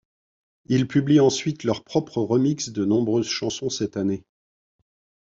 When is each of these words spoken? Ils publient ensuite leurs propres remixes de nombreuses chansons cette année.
Ils 0.65 0.87
publient 0.87 1.19
ensuite 1.19 1.63
leurs 1.63 1.83
propres 1.83 2.23
remixes 2.23 2.69
de 2.71 2.85
nombreuses 2.85 3.29
chansons 3.29 3.69
cette 3.69 3.97
année. 3.97 4.25